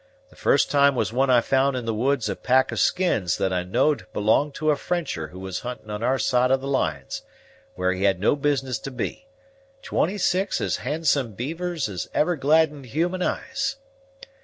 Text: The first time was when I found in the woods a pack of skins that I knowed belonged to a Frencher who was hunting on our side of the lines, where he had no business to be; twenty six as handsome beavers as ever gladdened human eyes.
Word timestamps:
The 0.31 0.35
first 0.35 0.71
time 0.71 0.95
was 0.95 1.13
when 1.13 1.29
I 1.29 1.41
found 1.41 1.77
in 1.77 1.85
the 1.85 1.93
woods 1.93 2.27
a 2.27 2.35
pack 2.35 2.71
of 2.71 2.79
skins 2.79 3.37
that 3.37 3.53
I 3.53 3.61
knowed 3.61 4.07
belonged 4.13 4.55
to 4.55 4.71
a 4.71 4.75
Frencher 4.75 5.27
who 5.27 5.37
was 5.39 5.59
hunting 5.59 5.91
on 5.91 6.01
our 6.01 6.17
side 6.17 6.49
of 6.49 6.59
the 6.59 6.67
lines, 6.67 7.21
where 7.75 7.93
he 7.93 8.05
had 8.05 8.19
no 8.19 8.35
business 8.35 8.79
to 8.79 8.89
be; 8.89 9.27
twenty 9.83 10.17
six 10.17 10.59
as 10.59 10.77
handsome 10.77 11.33
beavers 11.33 11.87
as 11.87 12.09
ever 12.15 12.35
gladdened 12.35 12.87
human 12.87 13.21
eyes. 13.21 13.75